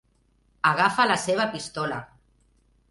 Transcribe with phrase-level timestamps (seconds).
[0.69, 2.03] Agafa la seva pistola!